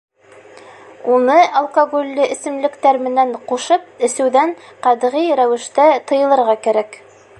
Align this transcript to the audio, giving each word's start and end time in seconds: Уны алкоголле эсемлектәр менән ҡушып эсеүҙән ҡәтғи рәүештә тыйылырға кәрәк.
Уны 1.15 1.35
алкоголле 1.59 2.25
эсемлектәр 2.35 2.99
менән 3.09 3.35
ҡушып 3.51 3.85
эсеүҙән 4.09 4.55
ҡәтғи 4.89 5.23
рәүештә 5.41 5.87
тыйылырға 6.13 6.57
кәрәк. 6.67 6.99